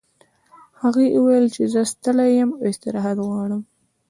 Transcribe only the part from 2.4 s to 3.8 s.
او استراحت غواړم